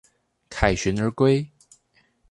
[0.49, 1.47] 凱旋而歸